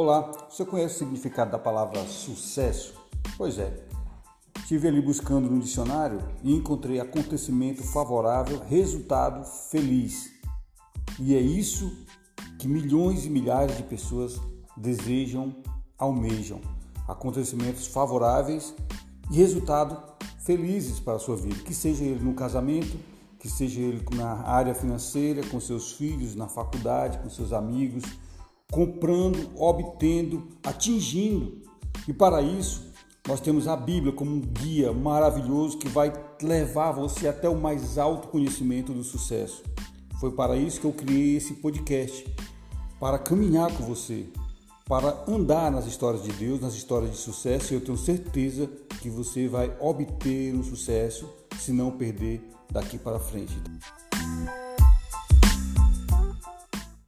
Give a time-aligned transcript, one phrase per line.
[0.00, 2.94] Olá, você conhece o significado da palavra sucesso?
[3.36, 3.82] Pois é,
[4.56, 10.30] estive ali buscando no dicionário e encontrei acontecimento favorável, resultado feliz.
[11.18, 11.92] E é isso
[12.60, 14.40] que milhões e milhares de pessoas
[14.76, 15.52] desejam,
[15.98, 16.60] almejam.
[17.08, 18.72] Acontecimentos favoráveis
[19.32, 20.00] e resultado
[20.38, 22.96] felizes para a sua vida, que seja ele no casamento,
[23.40, 28.04] que seja ele na área financeira, com seus filhos, na faculdade, com seus amigos,
[28.70, 31.62] comprando, obtendo, atingindo.
[32.06, 32.92] E para isso,
[33.26, 37.98] nós temos a Bíblia como um guia maravilhoso que vai levar você até o mais
[37.98, 39.62] alto conhecimento do sucesso.
[40.20, 42.26] Foi para isso que eu criei esse podcast,
[42.98, 44.26] para caminhar com você,
[44.86, 48.68] para andar nas histórias de Deus, nas histórias de sucesso, e eu tenho certeza
[49.00, 51.28] que você vai obter um sucesso
[51.58, 53.56] se não perder daqui para frente.